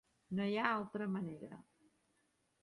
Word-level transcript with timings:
No 0.37 0.47
hi 0.51 0.55
ha 0.61 0.63
altra 0.77 1.07
manera. 1.17 1.61